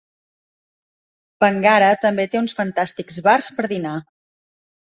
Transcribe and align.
Wangara 1.45 1.91
també 2.07 2.27
té 2.33 2.41
uns 2.41 2.57
fantàstics 2.63 3.23
bars 3.31 3.53
per 3.61 3.69
dinar. 3.77 3.95